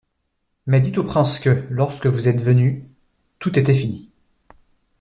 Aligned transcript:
Mais 0.65 0.81
dites 0.81 0.97
au 0.97 1.03
prince 1.03 1.37
que, 1.39 1.67
lorsque 1.69 2.07
vous 2.07 2.27
êtes 2.27 2.41
venu, 2.41 2.89
tout 3.37 3.59
était 3.59 3.75
fini! 3.75 4.09